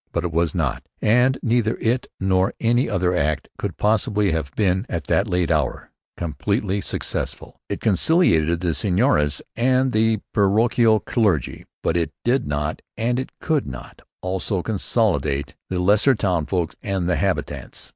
[0.11, 4.87] But it was not, and neither it nor any other Act could possibly have been,
[4.89, 7.61] at that late hour, completely successful.
[7.69, 11.67] It conciliated the seigneurs and the parochial clergy.
[11.83, 17.17] But it did not, and it could not, also conciliate the lesser townsfolk and the
[17.17, 17.89] habitants.